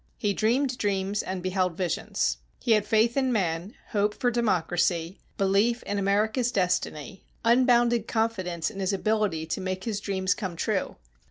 [0.17, 2.37] He dreamed dreams and beheld visions.
[2.59, 8.79] He had faith in man, hope for democracy, belief in America's destiny, unbounded confidence in
[8.79, 10.95] his ability to make his dreams come true.